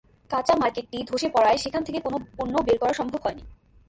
কাঁচা 0.31 0.53
মার্কেটটি 0.55 0.97
ধসে 1.03 1.27
পড়ায় 1.29 1.57
সেখান 1.57 1.81
থেকে 1.83 1.99
কোনো 1.99 2.17
পণ্য 2.37 2.55
বের 2.61 2.77
করা 2.77 2.93
সম্ভব 2.93 3.19
হয়নি। 3.23 3.43